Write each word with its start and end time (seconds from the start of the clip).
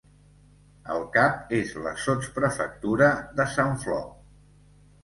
El 0.93 1.03
cap 1.17 1.53
és 1.59 1.75
la 1.83 1.93
sotsprefectura 2.07 3.13
de 3.41 3.51
Sant 3.57 3.79
Flor. 3.87 4.07